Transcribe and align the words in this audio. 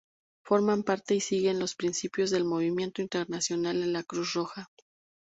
Forman 0.41 0.81
parte 0.81 1.13
y 1.13 1.19
siguen 1.21 1.59
los 1.59 1.75
principios 1.75 2.31
del 2.31 2.43
movimiento 2.43 3.03
internacional 3.03 3.81
de 3.81 3.85
la 3.85 4.01
Cruz 4.01 4.33
Roja. 4.33 4.67